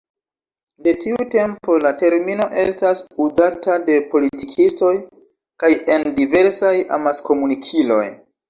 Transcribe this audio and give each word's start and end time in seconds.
De 0.85 0.93
tiu 1.03 1.25
tempo 1.33 1.75
la 1.83 1.91
termino 1.99 2.47
estas 2.63 3.03
uzata 3.27 3.77
de 3.91 3.99
politikistoj 4.15 4.93
kaj 5.65 5.73
en 5.97 6.11
diversaj 6.19 6.77
amaskomunikiloj. 6.99 8.05